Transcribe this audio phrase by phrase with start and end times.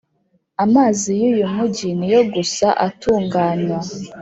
[0.63, 3.79] amazi y'uyu mujyi niyo gusa atunganywa